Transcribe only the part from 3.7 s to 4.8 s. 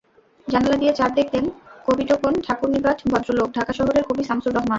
শহরের কবি শামসুর রাহমান।